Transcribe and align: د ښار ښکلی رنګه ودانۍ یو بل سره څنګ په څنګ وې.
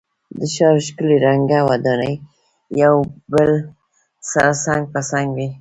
د 0.37 0.41
ښار 0.53 0.75
ښکلی 0.87 1.17
رنګه 1.27 1.59
ودانۍ 1.69 2.13
یو 2.81 2.95
بل 3.33 3.51
سره 4.31 4.49
څنګ 4.63 4.83
په 4.93 4.99
څنګ 5.09 5.27
وې. 5.35 5.47